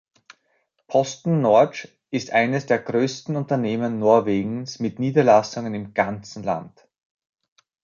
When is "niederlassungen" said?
4.97-5.75